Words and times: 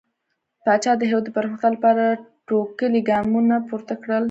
پاچا 0.63 0.93
د 0.97 1.01
هيواد 1.09 1.23
د 1.27 1.29
پرمختګ 1.37 1.71
لپاره 1.75 2.05
ټوکلي 2.47 3.01
ګامونه 3.09 3.55
پورته 3.67 3.93
کړل. 4.01 4.19